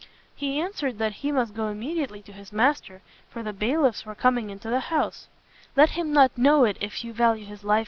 [0.35, 4.49] He answered that he must go immediately to his master, for the bailiffs were coming
[4.49, 5.27] into the house.
[5.75, 7.79] "Let him not know it if you value his life!"